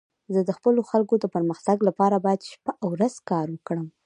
زه 0.33 0.41
د 0.45 0.51
خپلو 0.57 0.81
خلکو 0.91 1.15
د 1.19 1.25
پرمختګ 1.35 1.77
لپاره 1.87 2.15
باید 2.25 2.47
شپه 2.51 2.71
او 2.83 2.87
ورځ 2.95 3.13
کار 3.29 3.47
وکړم. 3.51 3.87